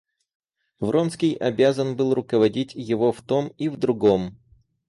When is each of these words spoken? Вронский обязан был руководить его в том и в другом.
Вронский 0.79 1.35
обязан 1.35 1.95
был 1.95 2.15
руководить 2.15 2.73
его 2.73 3.11
в 3.11 3.21
том 3.21 3.49
и 3.59 3.69
в 3.69 3.77
другом. 3.77 4.35